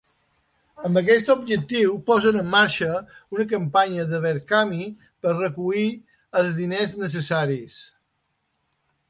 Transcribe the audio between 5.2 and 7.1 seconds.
per recollir els diners